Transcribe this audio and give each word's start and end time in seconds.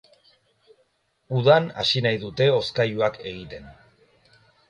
Udan 1.39 1.67
hasi 1.83 2.03
nahi 2.07 2.17
dute 2.25 2.47
hozkailuak 2.55 3.23
egiten. 3.33 3.71